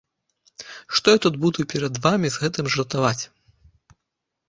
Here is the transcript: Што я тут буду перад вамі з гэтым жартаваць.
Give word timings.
Што 0.99 1.07
я 1.17 1.19
тут 1.27 1.37
буду 1.45 1.67
перад 1.75 2.01
вамі 2.09 2.27
з 2.35 2.47
гэтым 2.47 2.65
жартаваць. 2.79 3.19